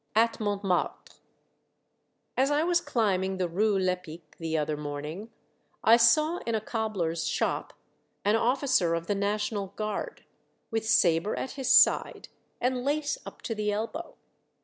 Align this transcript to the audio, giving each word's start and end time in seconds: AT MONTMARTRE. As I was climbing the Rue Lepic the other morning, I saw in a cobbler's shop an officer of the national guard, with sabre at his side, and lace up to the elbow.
AT 0.15 0.39
MONTMARTRE. 0.39 1.13
As 2.35 2.49
I 2.49 2.63
was 2.63 2.81
climbing 2.81 3.37
the 3.37 3.47
Rue 3.47 3.77
Lepic 3.77 4.35
the 4.39 4.57
other 4.57 4.75
morning, 4.75 5.29
I 5.83 5.95
saw 5.97 6.37
in 6.39 6.55
a 6.55 6.59
cobbler's 6.59 7.27
shop 7.27 7.73
an 8.25 8.35
officer 8.35 8.95
of 8.95 9.05
the 9.05 9.13
national 9.13 9.67
guard, 9.75 10.25
with 10.71 10.87
sabre 10.89 11.35
at 11.35 11.51
his 11.51 11.71
side, 11.71 12.29
and 12.59 12.83
lace 12.83 13.19
up 13.27 13.43
to 13.43 13.53
the 13.53 13.71
elbow. 13.71 14.15